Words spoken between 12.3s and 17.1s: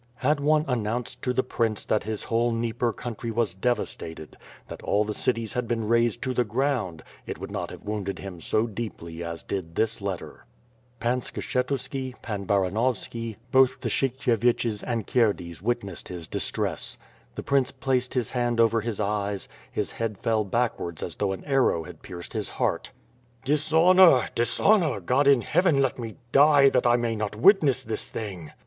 Baranovski, both the Tyshkieviches and Kierdeys witnessed his distress.